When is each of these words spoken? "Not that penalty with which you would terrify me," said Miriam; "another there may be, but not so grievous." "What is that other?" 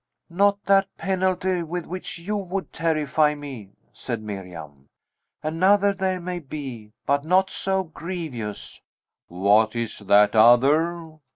"Not 0.31 0.63
that 0.65 0.87
penalty 0.97 1.61
with 1.61 1.85
which 1.85 2.17
you 2.17 2.35
would 2.35 2.73
terrify 2.73 3.35
me," 3.35 3.73
said 3.93 4.19
Miriam; 4.23 4.87
"another 5.43 5.93
there 5.93 6.19
may 6.19 6.39
be, 6.39 6.91
but 7.05 7.23
not 7.23 7.51
so 7.51 7.83
grievous." 7.83 8.81
"What 9.27 9.75
is 9.75 9.99
that 9.99 10.35
other?" 10.35 11.19